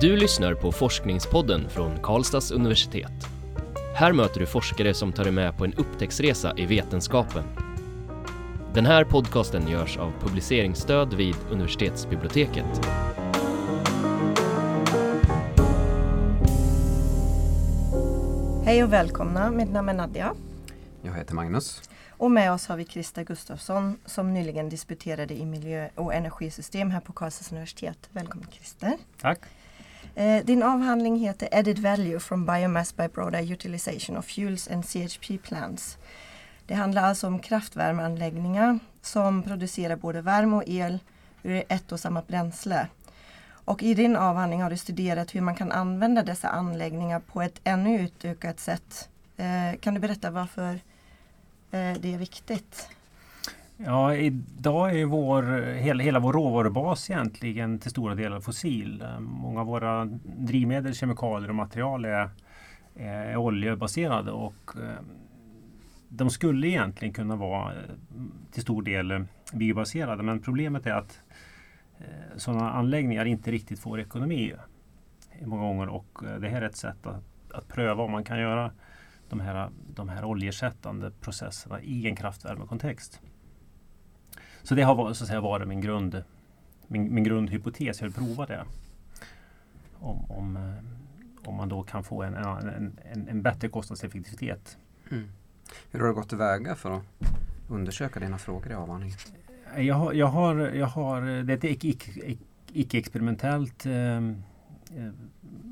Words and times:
Du 0.00 0.16
lyssnar 0.16 0.54
på 0.54 0.72
Forskningspodden 0.72 1.68
från 1.70 1.98
Karlstads 2.02 2.50
universitet. 2.50 3.12
Här 3.94 4.12
möter 4.12 4.40
du 4.40 4.46
forskare 4.46 4.94
som 4.94 5.12
tar 5.12 5.24
dig 5.24 5.32
med 5.32 5.56
på 5.56 5.64
en 5.64 5.74
upptäcktsresa 5.74 6.52
i 6.56 6.66
vetenskapen. 6.66 7.44
Den 8.74 8.86
här 8.86 9.04
podcasten 9.04 9.68
görs 9.68 9.96
av 9.96 10.12
publiceringsstöd 10.20 11.14
vid 11.14 11.34
universitetsbiblioteket. 11.50 12.86
Hej 18.64 18.84
och 18.84 18.92
välkomna, 18.92 19.50
mitt 19.50 19.70
namn 19.70 19.88
är 19.88 19.94
Nadja. 19.94 20.34
Jag 21.02 21.14
heter 21.14 21.34
Magnus. 21.34 21.82
Och 22.10 22.30
med 22.30 22.52
oss 22.52 22.66
har 22.66 22.76
vi 22.76 22.84
Krista 22.84 23.22
Gustafsson 23.22 23.98
som 24.04 24.34
nyligen 24.34 24.68
disputerade 24.68 25.34
i 25.34 25.46
miljö 25.46 25.88
och 25.94 26.14
energisystem 26.14 26.90
här 26.90 27.00
på 27.00 27.12
Karlstads 27.12 27.52
universitet. 27.52 28.08
Välkommen 28.12 28.46
Christer. 28.50 28.96
Tack. 29.20 29.38
Eh, 30.18 30.44
din 30.44 30.62
avhandling 30.62 31.16
heter 31.16 31.48
Added 31.52 31.78
Value 31.78 32.18
from 32.20 32.46
Biomass 32.46 32.96
by 32.96 33.08
Broader 33.08 33.52
Utilization 33.52 34.16
of 34.16 34.26
Fuels 34.26 34.68
and 34.68 34.84
CHP 34.84 35.38
Plants. 35.42 35.98
Det 36.66 36.74
handlar 36.74 37.02
alltså 37.02 37.26
om 37.26 37.38
kraftvärmeanläggningar 37.38 38.78
som 39.02 39.42
producerar 39.42 39.96
både 39.96 40.20
värme 40.20 40.56
och 40.56 40.62
el 40.66 40.98
ur 41.42 41.64
ett 41.68 41.92
och 41.92 42.00
samma 42.00 42.22
bränsle. 42.22 42.88
Och 43.50 43.82
i 43.82 43.94
din 43.94 44.16
avhandling 44.16 44.62
har 44.62 44.70
du 44.70 44.76
studerat 44.76 45.34
hur 45.34 45.40
man 45.40 45.54
kan 45.54 45.72
använda 45.72 46.22
dessa 46.22 46.48
anläggningar 46.48 47.20
på 47.20 47.42
ett 47.42 47.60
ännu 47.64 48.00
utökat 48.00 48.60
sätt. 48.60 49.08
Eh, 49.36 49.78
kan 49.80 49.94
du 49.94 50.00
berätta 50.00 50.30
varför 50.30 50.72
eh, 51.70 51.92
det 52.00 52.14
är 52.14 52.18
viktigt? 52.18 52.88
Ja, 53.80 54.14
idag 54.14 55.00
är 55.00 55.04
vår, 55.04 55.42
hela, 55.72 56.02
hela 56.02 56.18
vår 56.18 56.32
råvarubas 56.32 57.10
egentligen 57.10 57.78
till 57.78 57.90
stora 57.90 58.14
delar 58.14 58.40
fossil. 58.40 59.04
Många 59.20 59.60
av 59.60 59.66
våra 59.66 60.04
drivmedel, 60.24 60.94
kemikalier 60.94 61.48
och 61.48 61.54
material 61.54 62.04
är, 62.04 62.30
är 62.94 63.36
oljebaserade 63.36 64.30
och 64.30 64.76
eh, 64.76 65.04
de 66.08 66.30
skulle 66.30 66.68
egentligen 66.68 67.14
kunna 67.14 67.36
vara 67.36 67.72
eh, 67.72 67.78
till 68.52 68.62
stor 68.62 68.82
del 68.82 69.24
biobaserade 69.52 70.22
men 70.22 70.42
problemet 70.42 70.86
är 70.86 70.92
att 70.92 71.20
eh, 71.98 72.36
sådana 72.36 72.72
anläggningar 72.72 73.24
inte 73.24 73.50
riktigt 73.50 73.80
får 73.80 74.00
ekonomi 74.00 74.52
många 75.44 75.62
gånger 75.62 75.88
och 75.88 76.18
det 76.40 76.48
här 76.48 76.62
är 76.62 76.66
ett 76.66 76.76
sätt 76.76 77.06
att, 77.06 77.52
att 77.54 77.68
pröva 77.68 78.02
om 78.02 78.10
man 78.10 78.24
kan 78.24 78.40
göra 78.40 78.70
de 79.28 79.40
här, 79.40 79.70
de 79.94 80.08
här 80.08 80.24
oljeersättande 80.24 81.10
processerna 81.20 81.80
i 81.82 82.06
en 82.06 82.16
kraftvärmekontext. 82.16 83.20
Så 84.62 84.74
det 84.74 84.82
har 84.82 85.14
så 85.14 85.24
att 85.24 85.28
säga, 85.28 85.40
varit 85.40 85.68
min, 85.68 85.80
grund, 85.80 86.22
min, 86.86 87.14
min 87.14 87.24
grundhypotes. 87.24 88.00
Jag 88.00 88.08
vill 88.08 88.14
prova 88.14 88.46
det. 88.46 88.64
Om, 89.98 90.30
om, 90.30 90.56
eh, 90.56 91.48
om 91.48 91.54
man 91.54 91.68
då 91.68 91.82
kan 91.82 92.04
få 92.04 92.22
en, 92.22 92.34
en, 92.34 92.98
en, 93.12 93.28
en 93.28 93.42
bättre 93.42 93.68
kostnadseffektivitet. 93.68 94.78
Mm. 95.10 95.28
Hur 95.90 96.00
har 96.00 96.06
du 96.06 96.14
gått 96.14 96.28
tillväga 96.28 96.74
för 96.74 96.90
att 96.90 97.02
undersöka 97.68 98.20
dina 98.20 98.38
frågor 98.38 98.70
i 98.70 98.74
avhandlingen? 98.74 99.18
Jag 99.76 99.94
har, 99.94 100.12
jag 100.12 100.26
har, 100.26 100.56
jag 100.56 100.86
har, 100.86 101.22
det 101.22 101.52
är 101.52 101.56
ett 101.56 101.84
icke-experimentellt 102.72 103.86
eh, 103.86 104.16
eh, 104.16 104.22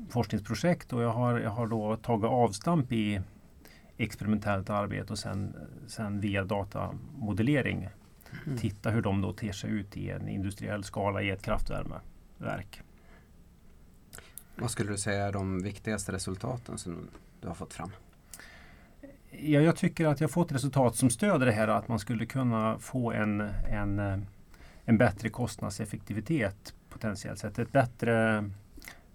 forskningsprojekt 0.09 0.93
och 0.93 1.01
jag 1.01 1.09
har, 1.09 1.39
jag 1.39 1.49
har 1.49 1.67
då 1.67 1.95
tagit 1.95 2.25
avstamp 2.25 2.91
i 2.91 3.21
experimentellt 3.97 4.69
arbete 4.69 5.13
och 5.13 5.19
sen, 5.19 5.55
sen 5.87 6.19
via 6.19 6.43
datamodellering 6.43 7.89
Mm. 8.47 8.59
Titta 8.59 8.89
hur 8.89 9.01
de 9.01 9.21
då 9.21 9.33
ter 9.33 9.51
sig 9.51 9.69
ut 9.69 9.97
i 9.97 10.09
en 10.09 10.27
industriell 10.27 10.83
skala 10.83 11.21
i 11.21 11.29
ett 11.29 11.41
kraftvärmeverk. 11.41 12.81
Vad 14.55 14.71
skulle 14.71 14.91
du 14.91 14.97
säga 14.97 15.27
är 15.27 15.31
de 15.31 15.63
viktigaste 15.63 16.11
resultaten 16.11 16.77
som 16.77 17.09
du 17.41 17.47
har 17.47 17.55
fått 17.55 17.73
fram? 17.73 17.91
Ja, 19.31 19.61
jag 19.61 19.75
tycker 19.75 20.05
att 20.05 20.21
jag 20.21 20.31
fått 20.31 20.51
resultat 20.51 20.95
som 20.95 21.09
stöder 21.09 21.45
det 21.45 21.51
här 21.51 21.67
att 21.67 21.87
man 21.87 21.99
skulle 21.99 22.25
kunna 22.25 22.79
få 22.79 23.11
en, 23.11 23.41
en, 23.69 24.25
en 24.85 24.97
bättre 24.97 25.29
kostnadseffektivitet 25.29 26.73
potentiellt 26.89 27.39
sett. 27.39 27.59
Ett 27.59 27.71
bättre, 27.71 28.37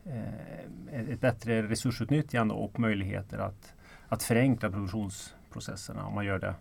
eh, 0.05 1.11
ett 1.11 1.21
bättre 1.21 1.63
resursutnyttjande 1.63 2.55
och 2.55 2.81
möjligheter 2.81 3.39
att, 3.39 3.75
att 4.09 4.23
förenkla 4.23 4.71
produktionsprocesserna 4.71 6.07
om 6.07 6.15
man 6.15 6.25
gör 6.25 6.39
det 6.39 6.55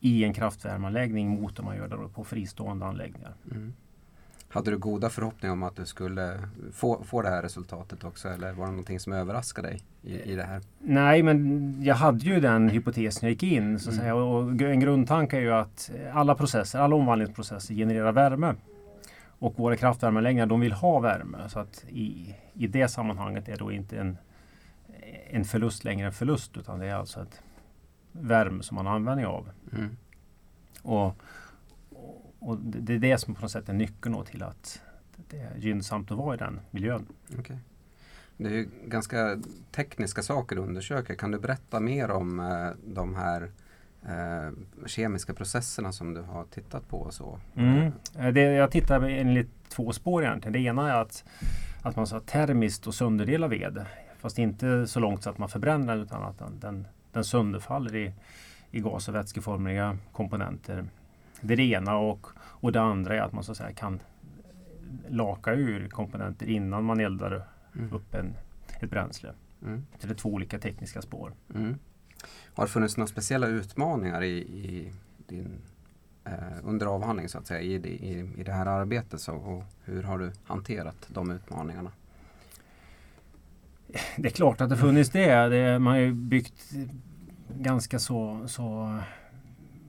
i 0.00 0.24
en 0.24 0.32
kraftvärmeanläggning 0.32 1.28
mot 1.28 1.58
om 1.58 1.64
man 1.64 1.76
gör 1.76 1.88
det 1.88 2.08
på 2.14 2.24
fristående 2.24 2.86
anläggningar. 2.86 3.34
Mm. 3.50 3.74
Hade 4.50 4.70
du 4.70 4.78
goda 4.78 5.10
förhoppningar 5.10 5.52
om 5.52 5.62
att 5.62 5.76
du 5.76 5.86
skulle 5.86 6.40
få, 6.72 7.02
få 7.04 7.22
det 7.22 7.28
här 7.28 7.42
resultatet 7.42 8.04
också 8.04 8.28
eller 8.28 8.52
var 8.52 8.64
det 8.64 8.70
någonting 8.70 9.00
som 9.00 9.12
överraskade 9.12 9.68
dig 9.68 9.80
i, 10.02 10.32
i 10.32 10.34
det 10.34 10.42
här? 10.42 10.62
Nej, 10.78 11.22
men 11.22 11.82
jag 11.82 11.94
hade 11.94 12.24
ju 12.24 12.40
den 12.40 12.68
hypotesen 12.68 13.20
jag 13.22 13.30
gick 13.30 13.42
in. 13.42 13.78
Så 13.78 13.88
att 13.88 13.94
mm. 13.94 14.02
säga. 14.02 14.14
Och 14.14 14.62
en 14.62 14.80
grundtanke 14.80 15.36
är 15.36 15.40
ju 15.40 15.52
att 15.52 15.90
alla 16.12 16.34
processer, 16.34 16.78
alla 16.78 16.96
omvandlingsprocesser 16.96 17.74
genererar 17.74 18.12
värme. 18.12 18.54
Och 19.38 19.58
våra 19.58 19.76
kraftvärmeanläggningar 19.76 20.46
de 20.46 20.60
vill 20.60 20.72
ha 20.72 21.00
värme. 21.00 21.38
Så 21.48 21.58
att 21.58 21.84
i, 21.88 22.34
i 22.54 22.66
det 22.66 22.88
sammanhanget 22.88 23.48
är 23.48 23.56
då 23.56 23.72
inte 23.72 23.98
en, 23.98 24.18
en 25.30 25.44
förlust 25.44 25.84
längre 25.84 26.06
en 26.06 26.12
förlust 26.12 26.56
utan 26.56 26.78
det 26.78 26.86
är 26.86 26.94
alltså 26.94 27.22
ett 27.22 27.42
värme 28.20 28.62
som 28.62 28.74
man 28.74 28.86
har 28.86 28.94
användning 28.94 29.26
av. 29.26 29.50
Mm. 29.72 29.96
Och, 30.82 31.16
och 32.38 32.58
det 32.58 32.94
är 32.94 32.98
det 32.98 33.18
som 33.18 33.34
på 33.34 33.42
något 33.42 33.50
sätt 33.50 33.68
är 33.68 33.72
nyckeln 33.72 34.24
till 34.24 34.42
att 34.42 34.82
det 35.28 35.38
är 35.38 35.56
gynnsamt 35.58 36.10
att 36.10 36.18
vara 36.18 36.34
i 36.34 36.38
den 36.38 36.60
miljön. 36.70 37.06
Okay. 37.38 37.56
Det 38.36 38.48
är 38.48 38.52
ju 38.52 38.68
ganska 38.86 39.38
tekniska 39.70 40.22
saker 40.22 40.56
du 40.56 40.62
undersöker. 40.62 41.14
Kan 41.14 41.30
du 41.30 41.38
berätta 41.38 41.80
mer 41.80 42.10
om 42.10 42.40
eh, 42.40 42.92
de 42.94 43.14
här 43.14 43.50
eh, 44.02 44.52
kemiska 44.86 45.34
processerna 45.34 45.92
som 45.92 46.14
du 46.14 46.20
har 46.20 46.44
tittat 46.44 46.88
på? 46.88 46.98
Och 46.98 47.14
så? 47.14 47.40
Mm. 47.54 47.92
Eh, 48.18 48.28
det, 48.32 48.40
jag 48.40 48.70
tittar 48.70 49.00
enligt 49.02 49.68
två 49.68 49.92
spår 49.92 50.24
egentligen. 50.24 50.52
Det 50.52 50.58
ena 50.58 50.92
är 50.92 51.00
att, 51.00 51.24
att 51.82 51.96
man 51.96 52.06
så 52.06 52.20
termiskt 52.20 52.86
och 52.86 52.94
sönderdelar 52.94 53.48
ved. 53.48 53.86
Fast 54.18 54.38
inte 54.38 54.86
så 54.86 55.00
långt 55.00 55.22
så 55.22 55.30
att 55.30 55.38
man 55.38 55.48
förbränner 55.48 55.96
den 55.96 56.04
utan 56.04 56.22
att 56.22 56.38
den, 56.38 56.60
den 56.60 56.86
den 57.18 57.24
sönderfaller 57.24 57.96
i, 57.96 58.12
i 58.70 58.80
gas 58.80 59.08
och 59.08 59.14
vätskeformiga 59.14 59.98
komponenter. 60.12 60.84
Det 61.40 61.54
är 61.54 61.56
det 61.56 61.62
ena 61.62 61.96
och, 61.96 62.26
och 62.38 62.72
det 62.72 62.80
andra 62.80 63.16
är 63.16 63.20
att 63.20 63.32
man 63.32 63.44
så 63.44 63.52
att 63.52 63.58
säga 63.58 63.72
kan 63.72 64.00
laka 65.08 65.52
ur 65.52 65.88
komponenter 65.88 66.46
innan 66.46 66.84
man 66.84 67.00
eldar 67.00 67.42
mm. 67.74 67.92
upp 67.92 68.14
en, 68.14 68.34
ett 68.80 68.90
bränsle. 68.90 69.32
Mm. 69.62 69.86
Så 69.98 70.06
det 70.06 70.12
är 70.12 70.16
två 70.16 70.28
olika 70.28 70.58
tekniska 70.58 71.02
spår. 71.02 71.32
Mm. 71.54 71.78
Har 72.54 72.64
det 72.64 72.70
funnits 72.70 72.96
några 72.96 73.08
speciella 73.08 73.46
utmaningar 73.46 74.22
i, 74.22 74.36
i 74.38 74.92
din 75.26 75.58
eh, 76.24 76.32
under 76.64 76.86
avhandling 76.86 77.28
så 77.28 77.38
att 77.38 77.46
säga 77.46 77.60
i, 77.60 77.74
i, 77.74 78.30
i 78.36 78.42
det 78.42 78.52
här 78.52 78.66
arbetet 78.66 79.20
så, 79.20 79.32
och 79.34 79.64
hur 79.84 80.02
har 80.02 80.18
du 80.18 80.32
hanterat 80.44 81.08
de 81.08 81.30
utmaningarna? 81.30 81.90
Det 84.16 84.28
är 84.28 84.32
klart 84.32 84.60
att 84.60 84.70
det 84.70 84.76
funnits 84.76 85.10
det. 85.10 85.48
det 85.48 85.78
man 85.78 85.94
har 85.94 86.12
byggt 86.12 86.72
ganska 87.58 87.98
så, 87.98 88.48
så 88.48 88.98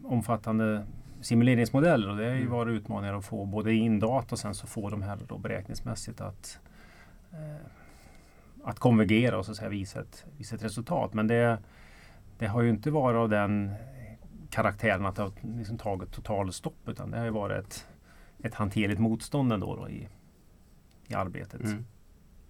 omfattande 0.03 0.85
simuleringsmodeller 1.22 2.09
och 2.09 2.18
det 2.18 2.25
har 2.25 2.31
ju 2.31 2.41
mm. 2.41 2.52
varit 2.52 2.72
utmaningar 2.72 3.13
att 3.13 3.25
få 3.25 3.46
både 3.46 3.74
in 3.74 4.00
data 4.00 4.35
och 4.35 4.40
sen 4.40 4.56
så 4.56 4.68
få 4.68 4.90
de 4.90 5.02
här 5.02 5.19
då 5.28 5.38
beräkningsmässigt 5.38 6.22
att, 6.22 6.59
eh, 7.31 7.66
att 8.63 8.79
konvergera 8.79 9.38
och 9.38 9.46
så 9.46 9.52
att 9.52 9.58
säga 9.58 9.69
visa 9.69 10.02
ett, 10.02 10.25
visa 10.38 10.56
ett 10.56 10.63
resultat. 10.63 11.13
Men 11.13 11.28
det, 11.28 11.58
det 12.38 12.47
har 12.47 12.62
ju 12.62 12.69
inte 12.69 12.91
varit 12.91 13.18
av 13.18 13.29
den 13.29 13.74
karaktären 14.50 15.06
att 15.06 15.16
det 15.16 15.22
har 15.22 15.31
liksom 15.58 15.78
tagit 15.78 16.12
totalstopp 16.12 16.88
utan 16.88 17.12
det 17.12 17.18
har 17.18 17.25
ju 17.25 17.31
varit 17.31 17.66
ett, 17.66 17.88
ett 18.44 18.53
hanterligt 18.53 18.99
motstånd 18.99 19.53
ändå 19.53 19.76
då 19.76 19.90
i, 19.90 20.08
i 21.08 21.14
arbetet. 21.14 21.61
Mm. 21.64 21.85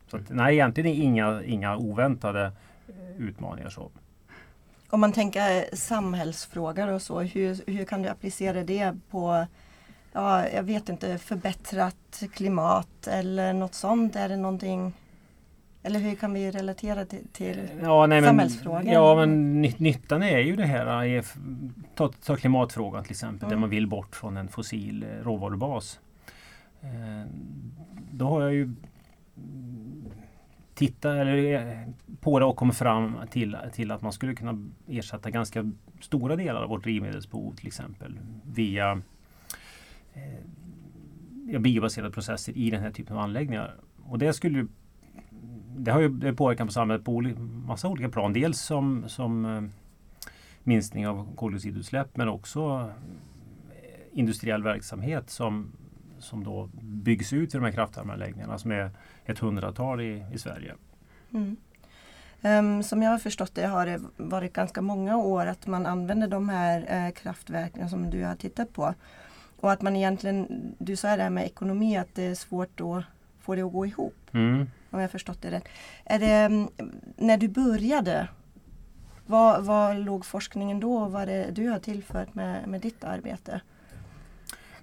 Så 0.08 0.18
att, 0.18 0.30
nej, 0.30 0.54
egentligen 0.54 0.92
inga, 0.92 1.44
inga 1.44 1.78
oväntade 1.78 2.52
eh, 2.88 3.18
utmaningar. 3.18 3.70
så. 3.70 3.92
Om 4.90 5.00
man 5.00 5.14
tänker 5.14 5.76
samhällsfrågor 5.76 6.88
och 6.88 7.02
så, 7.02 7.20
hur, 7.20 7.72
hur 7.72 7.86
kan 7.86 8.02
du 8.02 8.10
applicera 8.10 8.64
det 8.64 8.94
på 9.10 9.46
ja, 10.14 10.50
jag 10.50 10.64
vet 10.64 10.90
inte, 10.90 11.18
förbättrat 11.18 12.24
klimat 12.34 13.08
eller 13.08 13.54
något 13.54 13.74
sånt? 13.74 14.16
Är 14.16 14.30
det 14.30 14.38
någonting 14.38 14.94
eller 15.84 16.00
hur 16.00 16.16
kan 16.16 16.34
vi 16.34 16.52
relatera 16.52 17.06
till, 17.06 17.28
till 17.32 17.70
ja, 17.82 18.06
nej, 18.06 18.24
samhällsfrågor? 18.24 18.94
ja, 18.94 19.16
men 19.16 19.62
nyttan 19.62 20.24
är 20.24 20.40
ju 20.40 20.56
det 20.56 20.66
här. 20.66 21.24
Ta, 21.96 22.12
ta 22.26 22.36
klimatfrågan 22.36 23.04
till 23.04 23.12
exempel, 23.12 23.44
mm. 23.44 23.50
där 23.50 23.58
man 23.58 23.70
vill 23.70 23.88
bort 23.88 24.16
från 24.16 24.38
en 24.38 24.48
fossil 24.48 25.04
eh, 25.04 25.24
råvarubas. 25.24 26.00
Eh, 26.82 27.32
då 28.12 28.28
har 28.28 28.42
jag 28.42 28.54
ju 28.54 28.76
titta 30.80 31.18
eller, 31.18 31.54
eh, 31.54 31.88
på 32.22 32.40
det 32.40 32.46
och 32.46 32.56
kom 32.56 32.72
fram 32.72 33.18
till, 33.32 33.58
till 33.74 33.92
att 33.92 34.02
man 34.02 34.12
skulle 34.12 34.36
kunna 34.36 34.70
ersätta 34.88 35.30
ganska 35.30 35.72
stora 36.02 36.36
delar 36.36 36.62
av 36.62 36.70
vårt 36.70 36.84
drivmedelsbehov 36.84 37.56
till 37.56 37.68
exempel 37.68 38.20
via 38.44 39.02
eh, 40.14 41.60
biobaserade 41.60 42.12
processer 42.12 42.58
i 42.58 42.70
den 42.70 42.82
här 42.82 42.92
typen 42.92 43.18
av 43.18 43.24
anläggningar. 43.24 43.76
Och 44.06 44.20
det 44.20 44.34
skulle 44.34 44.68
det 45.78 45.92
har 45.92 46.00
ju 46.00 46.36
påverkan 46.36 46.68
på 46.68 46.74
samhället 46.74 47.06
på 47.06 47.22
massa 47.68 47.88
olika 47.88 48.10
plan. 48.10 48.34
Dels 48.34 48.60
som, 48.62 49.04
som 49.08 49.46
eh, 49.46 49.64
minskning 50.64 51.08
av 51.08 51.36
koldioxidutsläpp 51.36 52.18
men 52.18 52.28
också 52.30 52.92
eh, 53.70 54.20
industriell 54.20 54.64
verksamhet 54.64 55.30
som, 55.30 55.72
som 56.20 56.44
då 56.44 56.70
byggs 56.82 57.34
ut 57.34 57.54
i 57.54 57.58
de 57.58 57.64
här 57.64 57.72
kraftvärmeanläggningarna 57.72 58.58
som 58.58 58.72
är 58.72 58.92
ett 59.26 59.40
hundratal 59.40 60.02
i, 60.02 60.26
i 60.34 60.38
Sverige. 60.38 60.76
Mm. 61.34 61.58
Um, 62.42 62.84
som 62.84 63.02
jag 63.02 63.12
har 63.12 63.18
förstått 63.18 63.56
det 63.56 63.68
har 63.68 63.86
det 63.86 64.02
varit 64.18 64.54
ganska 64.54 64.82
många 64.82 65.18
år 65.18 65.46
att 65.46 65.68
man 65.68 65.86
använder 65.86 66.28
de 66.28 66.50
här 66.50 67.08
uh, 67.08 67.14
kraftverken 67.14 67.90
som 67.90 68.10
du 68.10 68.24
har 68.24 68.36
tittat 68.36 68.74
på. 68.74 68.94
Och 69.60 69.72
att 69.72 69.82
man 69.82 69.96
egentligen, 69.96 70.48
du 70.78 70.96
sa 70.96 71.16
det 71.18 71.24
här 71.24 71.30
med 71.30 71.46
ekonomi, 71.46 71.98
att 71.98 72.16
det 72.16 72.24
är 72.24 72.36
svårt 72.36 72.82
att 72.82 73.04
få 73.42 73.56
det 73.56 73.62
att 73.62 73.72
gå 73.72 73.86
ihop. 73.86 74.16
Mm. 74.32 74.70
Om 74.90 75.00
jag 75.00 75.12
förstått 75.12 75.42
det 75.42 75.52
rätt. 75.52 75.68
Är 76.06 76.20
det, 76.20 76.46
um, 76.46 76.70
när 77.16 77.38
du 77.38 77.48
började, 77.48 78.28
vad, 79.26 79.66
vad 79.66 79.98
låg 79.98 80.26
forskningen 80.26 80.80
då 80.80 80.98
och 80.98 81.12
vad 81.12 81.28
det 81.28 81.52
du 81.52 81.70
har 81.70 81.80
tillfört 81.80 82.34
med, 82.34 82.68
med 82.68 82.82
ditt 82.82 83.04
arbete? 83.04 83.62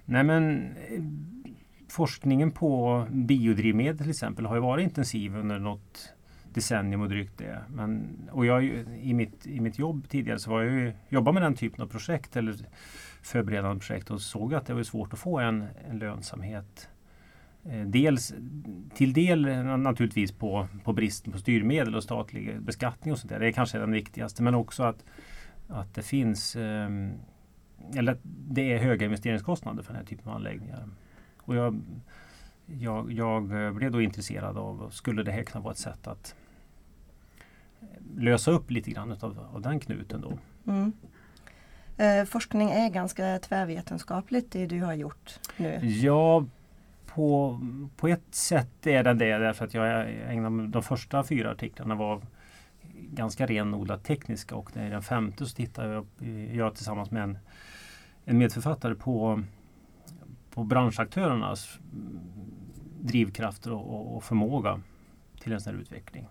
Nej 0.09 0.23
men 0.23 0.61
eh, 0.61 1.03
forskningen 1.89 2.51
på 2.51 3.05
biodrivmedel 3.11 3.97
till 3.97 4.09
exempel 4.09 4.45
har 4.45 4.55
ju 4.55 4.61
varit 4.61 4.83
intensiv 4.83 5.35
under 5.35 5.59
något 5.59 6.13
decennium 6.53 7.01
och 7.01 7.09
drygt 7.09 7.37
det. 7.37 7.61
Men, 7.69 8.17
och 8.31 8.45
jag, 8.45 8.63
i, 9.01 9.13
mitt, 9.13 9.47
I 9.47 9.59
mitt 9.59 9.79
jobb 9.79 10.09
tidigare 10.09 10.39
så 10.39 10.49
var 10.49 10.61
jag 10.61 10.73
ju, 10.73 10.93
jobbade 11.09 11.33
med 11.33 11.43
den 11.43 11.55
typen 11.55 11.81
av 11.81 11.87
projekt 11.87 12.35
eller 12.35 12.55
förberedande 13.21 13.79
projekt 13.79 14.11
och 14.11 14.21
såg 14.21 14.53
att 14.53 14.65
det 14.65 14.73
var 14.73 14.83
svårt 14.83 15.13
att 15.13 15.19
få 15.19 15.39
en, 15.39 15.65
en 15.89 15.99
lönsamhet. 15.99 16.89
Eh, 17.65 17.81
dels, 17.85 18.33
till 18.93 19.13
del 19.13 19.47
eh, 19.47 19.77
naturligtvis 19.77 20.31
på, 20.31 20.67
på 20.83 20.93
bristen 20.93 21.33
på 21.33 21.39
styrmedel 21.39 21.95
och 21.95 22.03
statlig 22.03 22.61
beskattning 22.61 23.11
och 23.11 23.19
sånt 23.19 23.29
där. 23.29 23.39
Det 23.39 23.47
är 23.47 23.51
kanske 23.51 23.77
den 23.79 23.91
viktigaste 23.91 24.43
men 24.43 24.55
också 24.55 24.83
att, 24.83 25.05
att 25.67 25.95
det 25.95 26.03
finns 26.03 26.55
eh, 26.55 26.89
eller 27.95 28.17
det 28.23 28.73
är 28.73 28.77
höga 28.77 29.05
investeringskostnader 29.05 29.83
för 29.83 29.93
den 29.93 30.01
här 30.01 30.07
typen 30.07 30.29
av 30.29 30.35
anläggningar. 30.35 30.89
Och 31.37 31.55
jag, 31.55 31.81
jag, 32.65 33.11
jag 33.11 33.75
blev 33.75 33.91
då 33.91 34.01
intresserad 34.01 34.57
av, 34.57 34.89
skulle 34.91 35.23
det 35.23 35.31
här 35.31 35.43
kunna 35.43 35.63
vara 35.63 35.71
ett 35.71 35.77
sätt 35.77 36.07
att 36.07 36.35
lösa 38.15 38.51
upp 38.51 38.71
lite 38.71 38.91
grann 38.91 39.11
av, 39.11 39.47
av 39.53 39.61
den 39.61 39.79
knuten 39.79 40.21
då. 40.21 40.37
Mm. 40.71 40.93
Eh, 41.97 42.25
forskning 42.25 42.69
är 42.69 42.89
ganska 42.89 43.39
tvärvetenskapligt 43.39 44.51
det 44.51 44.65
du 44.65 44.81
har 44.81 44.93
gjort 44.93 45.39
nu. 45.57 45.79
Ja, 45.83 46.45
på, 47.05 47.59
på 47.97 48.07
ett 48.07 48.35
sätt 48.35 48.87
är 48.87 49.03
den 49.03 49.17
det 49.17 49.37
därför 49.37 49.65
att 49.65 49.73
jag 49.73 50.09
ägnade 50.27 50.67
de 50.67 50.83
första 50.83 51.23
fyra 51.23 51.51
artiklarna 51.51 51.95
var 51.95 52.21
ganska 52.93 53.45
renodlat 53.45 54.03
tekniska 54.03 54.55
och 54.55 54.77
i 54.77 54.89
den 54.89 55.01
femte 55.01 55.45
så 55.45 55.55
tittar 55.55 55.87
jag, 55.87 56.05
jag 56.53 56.75
tillsammans 56.75 57.11
med 57.11 57.23
en, 57.23 57.37
en 58.29 58.37
medförfattare 58.37 58.95
på, 58.95 59.43
på 60.49 60.63
branschaktörernas 60.63 61.79
drivkrafter 63.01 63.71
och, 63.71 64.15
och 64.15 64.23
förmåga 64.23 64.81
till 65.39 65.53
en 65.53 65.61
sån 65.61 65.73
här 65.73 65.81
utveckling. 65.81 66.27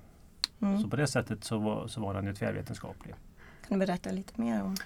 Mm. 0.60 0.78
Så 0.78 0.88
på 0.88 0.96
det 0.96 1.06
sättet 1.06 1.44
så 1.44 1.58
var, 1.58 1.86
så 1.86 2.00
var 2.00 2.14
den 2.14 2.26
ju 2.26 2.34
tvärvetenskaplig. 2.34 3.14
Kan 3.68 3.78
du 3.78 3.86
berätta 3.86 4.10
lite 4.10 4.40
mer 4.40 4.62
om 4.62 4.76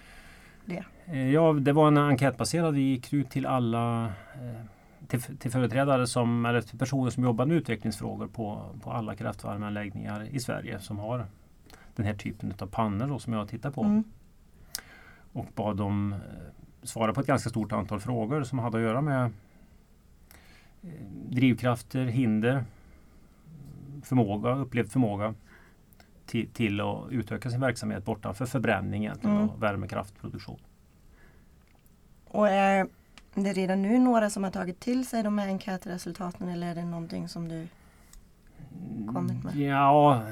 det? 0.65 0.85
Eh, 1.05 1.31
ja, 1.31 1.53
det 1.53 1.73
var 1.73 1.89
en 1.89 1.99
enkätbaserad. 1.99 2.75
Vi 2.75 2.81
gick 2.81 3.13
ut 3.13 3.31
till 3.31 3.47
alla 3.47 4.05
eh, 4.35 4.65
till, 5.07 5.39
till 5.39 5.51
företrädare 5.51 6.07
som, 6.07 6.47
eller 6.47 6.61
till 6.61 6.79
personer 6.79 7.11
som 7.11 7.25
jobbar 7.25 7.47
med 7.47 7.57
utvecklingsfrågor 7.57 8.27
på, 8.27 8.77
på 8.83 8.91
alla 8.93 9.17
kraftvärmeanläggningar 9.17 10.29
i 10.31 10.41
Sverige 10.41 10.79
som 10.81 10.99
har 10.99 11.27
den 11.97 12.07
här 12.07 12.15
typen 12.15 12.55
av 12.59 12.67
pannor 12.67 13.07
då, 13.07 13.19
som 13.19 13.33
jag 13.33 13.49
tittar 13.49 13.71
på. 13.71 13.83
Mm. 13.83 14.05
Och 15.33 15.47
bad 15.55 15.77
dem 15.77 16.15
eh, 16.83 16.87
svara 16.87 17.13
på 17.13 17.21
ett 17.21 17.27
ganska 17.27 17.51
stort 17.51 17.73
antal 17.73 18.01
frågor 18.01 18.43
som 18.43 18.59
hade 18.59 18.77
att 18.77 18.83
göra 18.83 19.01
med 19.01 19.31
drivkrafter, 21.29 22.05
hinder, 22.05 22.65
förmåga, 24.03 24.55
upplevd 24.55 24.93
förmåga 24.93 25.35
till, 26.27 26.49
till 26.49 26.81
att 26.81 27.11
utöka 27.11 27.51
sin 27.51 27.61
verksamhet 27.61 28.05
bortanför 28.05 28.47
förbränning 28.47 29.05
egentligen 29.05 29.37
mm. 29.37 29.49
och 29.49 29.63
värmekraftproduktion. 29.63 30.59
Och 32.25 32.49
är 32.49 32.87
det 33.35 33.53
redan 33.53 33.83
nu 33.83 33.99
några 33.99 34.31
som 34.31 34.45
har 34.45 34.51
tagit 34.51 34.81
till 34.81 35.07
sig 35.07 35.23
de 35.23 35.39
här 35.39 35.49
enkätresultaten 35.49 36.49
eller 36.49 36.67
är 36.67 36.75
det 36.75 36.85
någonting 36.85 37.29
som 37.29 37.49
du 37.49 37.67
kommit 39.13 39.45
med? 39.45 39.57
Ja, 39.57 40.23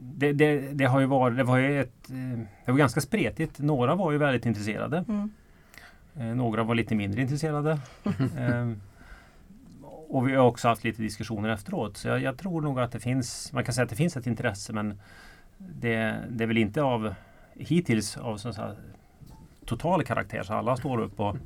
det, 0.00 0.32
det, 0.32 0.58
det 0.72 0.84
har 0.84 1.00
ju 1.00 1.06
varit, 1.06 1.36
det 1.36 1.44
var 1.44 1.58
ju 1.58 1.80
ett, 1.80 2.10
eh, 2.10 2.40
det 2.64 2.72
var 2.72 2.78
ganska 2.78 3.00
spretigt. 3.00 3.58
Några 3.58 3.94
var 3.94 4.12
ju 4.12 4.18
väldigt 4.18 4.46
intresserade. 4.46 5.04
Mm. 5.08 5.30
Eh, 6.18 6.26
några 6.26 6.62
var 6.62 6.74
lite 6.74 6.94
mindre 6.94 7.22
intresserade. 7.22 7.78
Ehm, 8.38 8.80
och 10.10 10.28
vi 10.28 10.34
har 10.34 10.46
också 10.46 10.68
haft 10.68 10.84
lite 10.84 11.02
diskussioner 11.02 11.48
efteråt. 11.48 11.96
Så 11.96 12.08
jag, 12.08 12.22
jag, 12.22 12.38
tror 12.38 12.60
nog 12.60 12.80
att 12.80 12.92
det 12.92 13.00
finns, 13.00 13.52
man 13.52 13.64
kan 13.64 13.74
säga 13.74 13.84
att 13.84 13.90
det 13.90 13.96
finns 13.96 14.16
ett 14.16 14.26
intresse 14.26 14.72
men 14.72 15.00
det, 15.58 16.24
det 16.30 16.44
är 16.44 16.48
väl 16.48 16.58
inte 16.58 16.82
av 16.82 17.14
hittills 17.54 18.16
av 18.16 18.36
så 18.36 18.52
här, 18.52 18.76
total 19.64 20.04
karaktär 20.04 20.42
så 20.42 20.54
alla 20.54 20.76
står 20.76 21.00
upp 21.00 21.20
och 21.20 21.36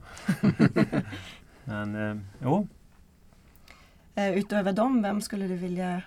Men 1.64 2.10
eh, 2.10 2.16
jo. 2.42 2.69
Utöver 4.14 4.72
dem, 4.72 5.02
vem 5.02 5.20
skulle 5.20 5.48
du 5.48 5.56
vilja 5.56 6.02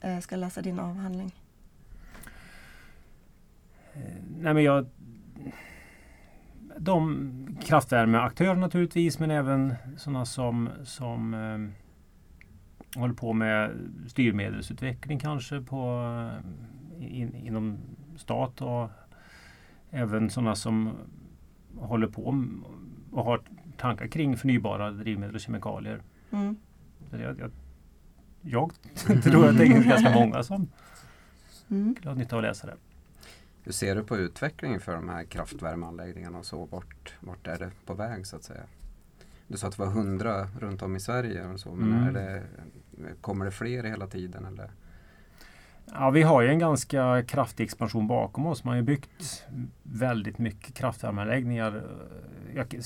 eh, 0.00 0.18
ska 0.18 0.36
läsa 0.36 0.62
din 0.62 0.78
avhandling? 0.78 1.32
Eh, 3.94 4.00
nej 4.40 4.54
men 4.54 4.62
jag 4.62 4.86
De 6.78 7.56
kraftvärmeaktörer 7.62 8.54
naturligtvis 8.54 9.18
men 9.18 9.30
även 9.30 9.74
sådana 9.96 10.24
som, 10.24 10.68
som 10.84 11.34
eh, 11.34 13.00
håller 13.00 13.14
på 13.14 13.32
med 13.32 13.70
styrmedelsutveckling 14.08 15.18
kanske 15.18 15.60
på 15.60 16.02
in, 16.98 17.34
inom 17.34 17.78
stat 18.16 18.62
och 18.62 18.90
även 19.90 20.30
sådana 20.30 20.54
som 20.54 20.90
håller 21.78 22.06
på 22.06 22.44
och 23.12 23.24
har 23.24 23.40
tankar 23.76 24.06
kring 24.06 24.36
förnybara 24.36 24.90
drivmedel 24.90 25.34
och 25.34 25.40
kemikalier. 25.40 26.02
Mm. 26.30 26.56
Jag, 27.10 27.38
jag, 27.38 27.50
jag 28.40 28.72
tror 29.22 29.48
att 29.48 29.58
det 29.58 29.64
är 29.64 29.84
ganska 29.84 30.14
många 30.14 30.42
som 30.42 30.68
mm. 31.70 31.94
skulle 31.96 32.10
ha 32.10 32.18
nytta 32.18 32.36
av 32.36 32.38
att 32.38 32.48
läsa 32.48 32.66
det. 32.66 32.76
Hur 33.64 33.72
ser 33.72 33.94
du 33.94 34.04
på 34.04 34.16
utvecklingen 34.16 34.80
för 34.80 34.94
de 34.94 35.08
här 35.08 35.24
kraftvärmeanläggningarna 35.24 36.38
och 36.38 36.46
så? 36.46 36.64
Vart, 36.64 37.14
vart 37.20 37.46
är 37.46 37.58
det 37.58 37.70
på 37.86 37.94
väg 37.94 38.26
så 38.26 38.36
att 38.36 38.44
säga? 38.44 38.62
Du 39.48 39.58
sa 39.58 39.66
att 39.66 39.76
det 39.76 39.82
var 39.82 39.90
hundra 39.90 40.48
runt 40.60 40.82
om 40.82 40.96
i 40.96 41.00
Sverige 41.00 41.46
och 41.46 41.60
så, 41.60 41.74
men 41.74 41.92
mm. 41.92 42.08
är 42.08 42.12
det, 42.12 42.42
kommer 43.20 43.44
det 43.44 43.50
fler 43.50 43.84
hela 43.84 44.06
tiden? 44.06 44.44
Eller? 44.44 44.70
Ja, 45.86 46.10
vi 46.10 46.22
har 46.22 46.42
ju 46.42 46.48
en 46.48 46.58
ganska 46.58 47.22
kraftig 47.22 47.64
expansion 47.64 48.06
bakom 48.06 48.46
oss. 48.46 48.64
Man 48.64 48.76
har 48.76 48.82
byggt 48.82 49.46
väldigt 49.82 50.38
mycket 50.38 50.74
kraftvärmeanläggningar. 50.74 51.82
Jag, 52.54 52.80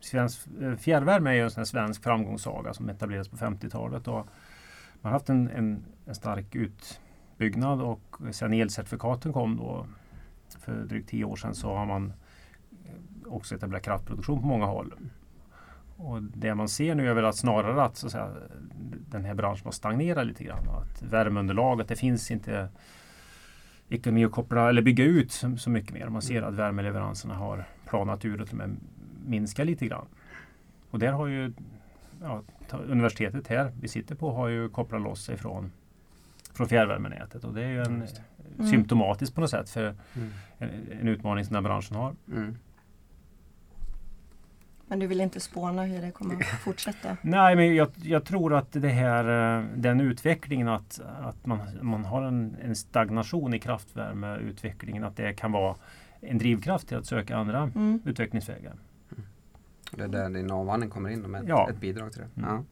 svensk, 0.00 0.48
fjärrvärme 0.78 1.30
är 1.30 1.34
ju 1.34 1.42
en 1.42 1.50
sån 1.50 1.66
svensk 1.66 2.02
framgångssaga 2.02 2.74
som 2.74 2.88
etablerades 2.88 3.28
på 3.28 3.36
50-talet. 3.36 4.08
Och 4.08 4.14
man 4.14 4.26
har 5.02 5.10
haft 5.10 5.28
en, 5.28 5.48
en, 5.48 5.84
en, 6.06 6.14
stark 6.14 6.54
utbyggnad 7.36 7.82
och 7.82 8.16
sen 8.30 8.52
elcertifikaten 8.52 9.32
kom 9.32 9.56
då 9.56 9.86
för 10.60 10.84
drygt 10.84 11.08
tio 11.08 11.24
år 11.24 11.36
sedan 11.36 11.54
så 11.54 11.74
har 11.74 11.86
man 11.86 12.12
också 13.26 13.54
etablerat 13.54 13.84
kraftproduktion 13.84 14.40
på 14.40 14.46
många 14.46 14.66
håll. 14.66 14.94
Och 15.96 16.22
det 16.22 16.54
man 16.54 16.68
ser 16.68 16.94
nu 16.94 17.10
är 17.10 17.14
väl 17.14 17.24
att 17.24 17.36
snarare 17.36 17.82
att, 17.82 17.96
så 17.96 18.06
att 18.06 18.12
säga, 18.12 18.30
den 19.10 19.24
här 19.24 19.34
branschen 19.34 19.64
har 19.64 19.72
stagnerat 19.72 20.26
lite 20.26 20.44
grann. 20.44 20.68
Att 20.68 21.02
värmeunderlaget, 21.02 21.88
det 21.88 21.96
finns 21.96 22.30
inte 22.30 22.68
ekonomi 23.88 24.24
att 24.24 24.32
koppla 24.32 24.68
eller 24.68 24.82
bygga 24.82 25.04
ut 25.04 25.32
så, 25.32 25.56
så 25.56 25.70
mycket 25.70 25.92
mer. 25.92 26.08
Man 26.08 26.22
ser 26.22 26.42
att 26.42 26.54
värmeleveranserna 26.54 27.34
har 27.34 27.64
planat 27.86 28.24
ur 28.24 28.40
och 28.40 28.48
till 28.48 28.60
och 28.60 28.68
med 28.68 28.76
minskat 29.26 29.66
lite 29.66 29.86
grann. 29.86 30.06
Och 30.90 30.98
där 30.98 31.12
har 31.12 31.26
ju 31.26 31.52
ja, 32.22 32.42
universitetet 32.70 33.48
här 33.48 33.72
vi 33.80 33.88
sitter 33.88 34.14
på 34.14 34.32
har 34.32 34.48
ju 34.48 34.68
kopplat 34.68 35.02
loss 35.02 35.24
sig 35.24 35.36
från, 35.36 35.72
från 36.56 36.68
fjärrvärmenätet 36.68 37.44
och 37.44 37.54
det 37.54 37.62
är 37.62 37.68
ju 37.68 37.80
en 37.80 37.86
mm. 38.58 38.70
symptomatiskt 38.70 39.34
på 39.34 39.40
något 39.40 39.50
sätt 39.50 39.70
för 39.70 39.94
mm. 40.14 40.32
en, 40.58 40.70
en, 41.00 41.08
utmaning 41.08 41.44
som 41.44 41.54
den 41.54 41.64
branschen 41.64 41.96
har. 41.96 42.14
Mm. 42.32 42.56
Men 44.88 44.98
du 44.98 45.06
vill 45.06 45.20
inte 45.20 45.40
spåna 45.40 45.82
hur 45.82 46.02
det 46.02 46.10
kommer 46.10 46.34
att 46.34 46.46
fortsätta? 46.46 47.16
Nej, 47.22 47.56
men 47.56 47.74
jag, 47.74 47.88
jag, 48.02 48.24
tror 48.24 48.54
att 48.54 48.72
det 48.72 48.88
här, 48.88 49.58
eh, 49.58 49.64
den 49.76 50.00
utvecklingen 50.00 50.68
att, 50.68 51.00
att 51.22 51.46
man, 51.46 51.58
man 51.80 52.04
har 52.04 52.22
en, 52.22 52.56
en 52.62 52.76
stagnation 52.76 53.54
i 53.54 53.58
kraftvärmeutvecklingen, 53.58 55.04
att 55.04 55.16
det 55.16 55.32
kan 55.32 55.52
vara 55.52 55.76
en 56.20 56.38
drivkraft 56.38 56.88
till 56.88 56.96
att 56.96 57.06
söka 57.06 57.36
andra 57.36 57.62
mm. 57.74 58.00
utvecklingsvägar. 58.04 58.74
Det 59.90 60.02
är 60.02 60.08
där 60.08 60.30
din 60.30 60.50
avhandling 60.50 60.90
kommer 60.90 61.10
in 61.10 61.20
med 61.20 61.42
ett, 61.42 61.48
ja. 61.48 61.70
ett 61.70 61.80
bidrag 61.80 62.12
till 62.12 62.22
det. 62.22 62.40
Mm. 62.40 62.54
Ja. 62.54 62.64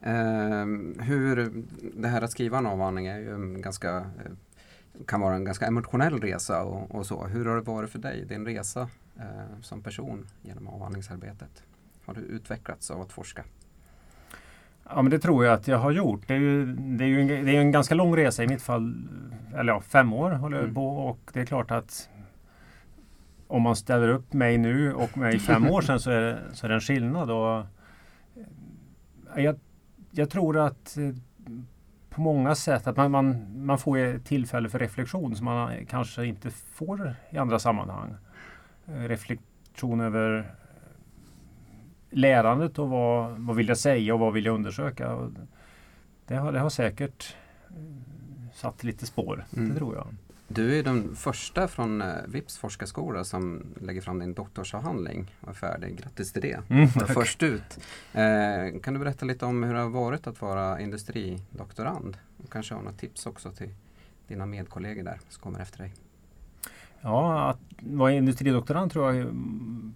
Eh, 0.00 0.66
hur, 1.04 1.64
det 1.94 2.08
här 2.08 2.22
att 2.22 2.30
skriva 2.30 2.58
en 2.58 2.66
avhandling 2.66 3.06
är 3.06 3.18
ju 3.18 3.34
en 3.34 3.62
ganska, 3.62 3.96
eh, 3.96 5.04
kan 5.06 5.20
vara 5.20 5.34
en 5.34 5.44
ganska 5.44 5.66
emotionell 5.66 6.20
resa 6.20 6.62
och, 6.62 6.94
och 6.94 7.06
så. 7.06 7.26
Hur 7.26 7.44
har 7.44 7.56
det 7.56 7.62
varit 7.62 7.90
för 7.90 7.98
dig, 7.98 8.24
din 8.24 8.44
resa 8.44 8.88
eh, 9.16 9.60
som 9.62 9.82
person 9.82 10.26
genom 10.42 10.68
avhandlingsarbetet? 10.68 11.62
Har 12.04 12.14
du 12.14 12.20
utvecklats 12.20 12.90
av 12.90 13.00
att 13.00 13.12
forska? 13.12 13.44
Ja 14.90 15.02
men 15.02 15.10
det 15.10 15.18
tror 15.18 15.44
jag 15.44 15.54
att 15.54 15.68
jag 15.68 15.78
har 15.78 15.90
gjort. 15.90 16.28
Det 16.28 16.34
är 16.34 16.38
ju, 16.38 16.66
det 16.76 17.04
är 17.04 17.08
ju, 17.08 17.20
en, 17.20 17.46
det 17.46 17.56
är 17.56 17.60
en 17.60 17.72
ganska 17.72 17.94
lång 17.94 18.16
resa 18.16 18.44
i 18.44 18.48
mitt 18.48 18.62
fall. 18.62 19.08
Eller 19.54 19.72
ja, 19.72 19.80
fem 19.80 20.12
år 20.12 20.30
håller 20.30 20.56
jag 20.56 20.64
mm. 20.64 20.74
på 20.74 20.88
och 20.88 21.18
det 21.32 21.40
är 21.40 21.46
klart 21.46 21.70
att 21.70 22.08
om 23.46 23.62
man 23.62 23.76
ställer 23.76 24.08
upp 24.08 24.32
mig 24.32 24.58
nu 24.58 24.94
och 24.94 25.18
mig 25.18 25.38
fem 25.38 25.66
år 25.70 25.82
sedan 25.82 26.00
så 26.00 26.10
är 26.10 26.20
det, 26.20 26.38
så 26.52 26.66
är 26.66 26.68
det 26.68 26.74
en 26.74 26.80
skillnad. 26.80 27.30
Och 27.30 27.66
jag, 29.36 29.58
jag 30.18 30.30
tror 30.30 30.58
att 30.58 30.96
eh, 30.96 31.14
på 32.10 32.20
många 32.20 32.54
sätt 32.54 32.86
att 32.86 32.96
man, 32.96 33.10
man, 33.10 33.46
man 33.66 33.78
får 33.78 34.18
tillfälle 34.18 34.68
för 34.68 34.78
reflektion 34.78 35.36
som 35.36 35.44
man 35.44 35.86
kanske 35.86 36.26
inte 36.26 36.50
får 36.50 37.14
i 37.30 37.38
andra 37.38 37.58
sammanhang. 37.58 38.14
Eh, 38.86 38.92
reflektion 38.92 40.00
över 40.00 40.54
lärandet 42.10 42.78
och 42.78 42.88
vad, 42.88 43.38
vad 43.38 43.56
vill 43.56 43.68
jag 43.68 43.78
säga 43.78 44.14
och 44.14 44.20
vad 44.20 44.32
vill 44.32 44.44
jag 44.44 44.54
undersöka. 44.54 45.30
Det 46.26 46.36
har, 46.36 46.52
det 46.52 46.58
har 46.58 46.70
säkert 46.70 47.36
eh, 47.68 48.52
satt 48.52 48.84
lite 48.84 49.06
spår, 49.06 49.44
mm. 49.56 49.68
det 49.68 49.74
tror 49.74 49.94
jag. 49.94 50.06
Du 50.50 50.78
är 50.78 50.82
den 50.82 51.16
första 51.16 51.68
från 51.68 52.02
eh, 52.02 52.14
Vips 52.28 52.58
forskarskola 52.58 53.24
som 53.24 53.66
lägger 53.80 54.00
fram 54.00 54.18
din 54.18 54.34
doktorsavhandling 54.34 55.34
och 55.40 55.48
är 55.48 55.52
färdig. 55.52 55.96
Grattis 55.96 56.32
till 56.32 56.42
det! 56.42 56.60
Mm, 56.70 56.88
först 56.88 57.42
ut. 57.42 57.78
Eh, 58.12 58.80
kan 58.82 58.94
du 58.94 59.00
berätta 59.00 59.26
lite 59.26 59.46
om 59.46 59.62
hur 59.62 59.74
det 59.74 59.80
har 59.80 59.88
varit 59.88 60.26
att 60.26 60.40
vara 60.40 60.80
industridoktorand? 60.80 62.16
Och 62.44 62.52
kanske 62.52 62.74
ha 62.74 62.82
några 62.82 62.96
tips 62.96 63.26
också 63.26 63.50
till 63.50 63.70
dina 64.28 64.46
medkollegor 64.46 65.02
där 65.02 65.20
som 65.28 65.42
kommer 65.42 65.60
efter 65.60 65.78
dig. 65.78 65.94
Ja, 67.00 67.50
att 67.50 67.60
vara 67.80 68.12
industridoktorand 68.12 68.90
tror 68.92 69.14
jag 69.14 69.26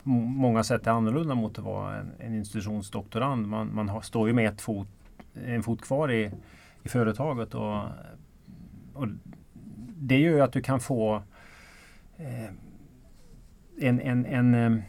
på 0.02 0.10
många 0.10 0.64
sätt 0.64 0.86
är 0.86 0.90
annorlunda 0.90 1.34
mot 1.34 1.58
att 1.58 1.64
vara 1.64 1.96
en, 1.96 2.12
en 2.18 2.34
institutionsdoktorand. 2.34 3.48
Man, 3.48 3.74
man 3.74 3.88
har, 3.88 4.00
står 4.00 4.28
ju 4.28 4.34
med 4.34 4.48
ett 4.48 4.60
fot, 4.60 4.88
en 5.34 5.62
fot 5.62 5.82
kvar 5.82 6.12
i, 6.12 6.30
i 6.82 6.88
företaget 6.88 7.54
och, 7.54 7.84
och 8.92 9.06
det 10.06 10.18
gör 10.18 10.32
ju 10.32 10.40
att 10.40 10.52
du 10.52 10.60
kan 10.60 10.80
få 10.80 11.22
eh, 12.16 12.50
en, 13.80 14.00
en, 14.00 14.26
en, 14.26 14.54
eh, 14.54 14.82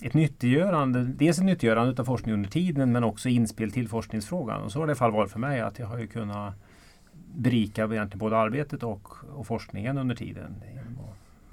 ett 0.00 0.14
nyttiggörande, 0.14 1.04
dels 1.04 1.38
ett 1.38 1.44
nyttiggörande 1.44 2.02
av 2.02 2.06
forskning 2.06 2.34
under 2.34 2.50
tiden 2.50 2.92
men 2.92 3.04
också 3.04 3.28
inspel 3.28 3.72
till 3.72 3.88
forskningsfrågan. 3.88 4.62
Och 4.62 4.72
så 4.72 4.78
har 4.78 4.86
det 4.86 4.90
i 4.90 4.92
alla 4.92 4.98
fall 4.98 5.12
varit 5.12 5.30
för 5.30 5.38
mig 5.38 5.60
att 5.60 5.78
jag 5.78 5.86
har 5.86 5.98
ju 5.98 6.06
kunnat 6.06 6.54
berika 7.34 7.84
egentligen 7.84 8.18
både 8.18 8.36
arbetet 8.36 8.82
och, 8.82 9.08
och 9.34 9.46
forskningen 9.46 9.98
under 9.98 10.14
tiden 10.14 10.62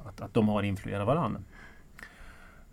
att, 0.05 0.21
att 0.21 0.33
de 0.33 0.47
har 0.47 0.63
influerat 0.63 1.07
varandra. 1.07 1.41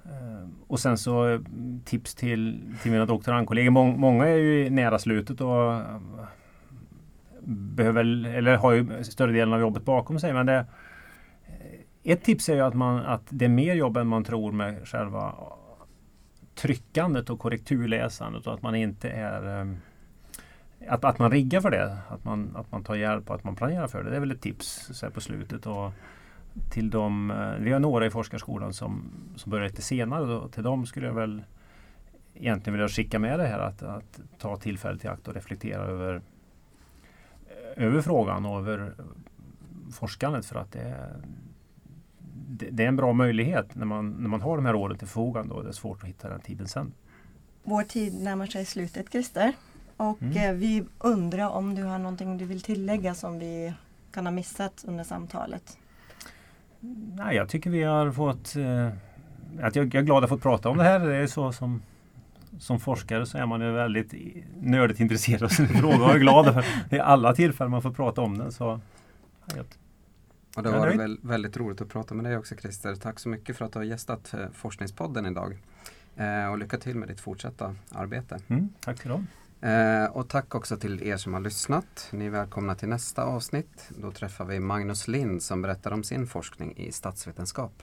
Eh, 0.04 0.48
och 0.66 0.80
sen 0.80 0.98
så 0.98 1.44
tips 1.84 2.14
till, 2.14 2.74
till 2.82 2.90
mina 2.90 3.06
doktorandkollegor. 3.06 3.70
Mång, 3.70 4.00
många 4.00 4.26
är 4.26 4.36
ju 4.36 4.70
nära 4.70 4.98
slutet 4.98 5.40
och 5.40 5.80
behöver, 7.46 8.26
eller 8.26 8.56
har 8.56 8.72
ju 8.72 9.04
större 9.04 9.32
delen 9.32 9.54
av 9.54 9.60
jobbet 9.60 9.84
bakom 9.84 10.18
sig. 10.18 10.32
Men 10.32 10.46
det, 10.46 10.66
ett 12.02 12.24
tips 12.24 12.48
är 12.48 12.54
ju 12.54 12.60
att, 12.60 12.74
man, 12.74 12.98
att 12.98 13.22
det 13.28 13.44
är 13.44 13.48
mer 13.48 13.74
jobb 13.74 13.96
än 13.96 14.06
man 14.06 14.24
tror 14.24 14.52
med 14.52 14.88
själva 14.88 15.34
tryckandet 16.54 17.30
och 17.30 17.38
korrekturläsandet 17.38 18.46
och 18.46 18.54
att 18.54 18.62
man 18.62 18.74
inte 18.74 19.10
är 19.10 19.60
ehm, 19.60 19.76
att, 20.88 21.04
att 21.04 21.18
man 21.18 21.30
riggar 21.30 21.60
för 21.60 21.70
det, 21.70 21.98
att 22.08 22.24
man, 22.24 22.56
att 22.56 22.72
man 22.72 22.84
tar 22.84 22.94
hjälp 22.94 23.30
och 23.30 23.36
att 23.36 23.44
man 23.44 23.56
planerar 23.56 23.86
för 23.86 24.04
det. 24.04 24.10
Det 24.10 24.16
är 24.16 24.20
väl 24.20 24.30
ett 24.30 24.40
tips 24.40 24.88
så 24.92 25.06
här 25.06 25.12
på 25.12 25.20
slutet. 25.20 25.66
Och, 25.66 25.92
till 26.70 26.90
de, 26.90 27.30
eh, 27.30 27.54
vi 27.60 27.72
har 27.72 27.80
några 27.80 28.06
i 28.06 28.10
forskarskolan 28.10 28.72
som, 28.72 29.10
som 29.36 29.50
börjar 29.50 29.66
lite 29.66 29.82
senare. 29.82 30.26
Då, 30.26 30.48
till 30.48 30.62
dem 30.62 30.86
skulle 30.86 31.06
jag 31.06 31.14
väl 31.14 31.42
egentligen 32.34 32.72
vilja 32.74 32.88
skicka 32.88 33.18
med 33.18 33.38
det 33.38 33.46
här 33.46 33.58
att, 33.58 33.82
att 33.82 34.20
ta 34.38 34.56
tillfället 34.56 35.04
i 35.04 35.08
akt 35.08 35.28
och 35.28 35.34
reflektera 35.34 35.82
över, 35.82 36.20
över 37.76 38.00
frågan 38.00 38.46
och 38.46 38.58
över 38.58 38.94
forskandet 39.92 40.46
för 40.46 40.56
att 40.56 40.72
det, 40.72 41.10
det, 42.48 42.68
det, 42.70 42.84
är 42.84 42.88
en 42.88 42.96
bra 42.96 43.12
möjlighet 43.12 43.74
när 43.74 43.86
man, 43.86 44.10
när 44.10 44.28
man 44.28 44.40
har 44.40 44.56
de 44.56 44.66
här 44.66 44.74
åren 44.74 44.98
till 44.98 45.08
förfogande 45.08 45.54
och 45.54 45.62
det 45.62 45.68
är 45.68 45.72
svårt 45.72 46.02
att 46.02 46.08
hitta 46.08 46.28
den 46.28 46.40
tiden 46.40 46.68
sen. 46.68 46.92
Vår 47.62 47.82
tid 47.82 48.22
närmar 48.22 48.46
sig 48.46 48.64
slutet 48.64 49.10
Christer 49.12 49.52
och 49.96 50.22
mm. 50.22 50.36
Eh, 50.36 50.52
vi 50.52 50.84
undrar 50.98 51.48
om 51.48 51.74
du 51.74 51.82
har 51.82 51.98
någonting 51.98 52.38
du 52.38 52.44
vill 52.44 52.60
tillägga 52.60 53.14
som 53.14 53.38
vi 53.38 53.74
kan 54.12 54.26
ha 54.26 54.30
missat 54.30 54.84
under 54.88 55.04
samtalet? 55.04 55.78
Nej, 57.16 57.36
jag 57.36 57.48
tycker 57.48 57.70
vi 57.70 57.82
har 57.82 58.12
fått... 58.12 58.56
Eh, 58.56 58.88
att 59.62 59.76
jag, 59.76 59.86
jag 59.86 59.94
är 59.94 60.02
glad 60.02 60.24
att 60.24 60.30
få 60.30 60.38
prata 60.38 60.68
om 60.68 60.76
det 60.76 60.84
här. 60.84 61.00
Det 61.00 61.16
är 61.16 61.26
så 61.26 61.52
som, 61.52 61.82
som 62.58 62.80
forskare 62.80 63.26
så 63.26 63.38
är 63.38 63.46
man 63.46 63.60
ju 63.60 63.72
väldigt 63.72 64.14
nördigt 64.60 65.00
intresserad 65.00 65.42
av 65.42 65.48
sin 65.48 65.68
fråga 65.80 66.04
och 66.04 66.10
är 66.10 66.18
glad 66.18 66.64
det 66.90 66.96
är 66.96 67.02
alla 67.02 67.34
tillfällen 67.34 67.70
man 67.70 67.82
får 67.82 67.92
prata 67.92 68.20
om 68.20 68.38
den. 68.38 68.52
Så, 68.52 68.80
och 70.56 70.62
det 70.62 70.70
varit 70.70 71.00
väl, 71.00 71.18
väldigt 71.22 71.56
roligt 71.56 71.80
att 71.80 71.88
prata 71.88 72.14
med 72.14 72.24
dig 72.24 72.36
också 72.36 72.54
Christer. 72.56 72.94
Tack 72.94 73.20
så 73.20 73.28
mycket 73.28 73.56
för 73.56 73.64
att 73.64 73.72
du 73.72 73.78
har 73.78 73.84
gästat 73.84 74.34
eh, 74.34 74.46
Forskningspodden 74.52 75.26
idag. 75.26 75.58
Eh, 76.16 76.46
och 76.50 76.58
lycka 76.58 76.78
till 76.78 76.96
med 76.96 77.08
ditt 77.08 77.20
fortsatta 77.20 77.74
arbete. 77.90 78.40
Mm, 78.48 78.68
tack 78.80 78.98
för 78.98 79.08
det. 79.08 79.24
Eh, 79.64 80.16
och 80.16 80.28
tack 80.28 80.54
också 80.54 80.76
till 80.76 81.02
er 81.02 81.16
som 81.16 81.34
har 81.34 81.40
lyssnat. 81.40 82.08
Ni 82.10 82.26
är 82.26 82.30
välkomna 82.30 82.74
till 82.74 82.88
nästa 82.88 83.24
avsnitt. 83.24 83.90
Då 84.02 84.10
träffar 84.10 84.44
vi 84.44 84.60
Magnus 84.60 85.08
Lind 85.08 85.42
som 85.42 85.62
berättar 85.62 85.90
om 85.90 86.04
sin 86.04 86.26
forskning 86.26 86.76
i 86.76 86.92
statsvetenskap. 86.92 87.82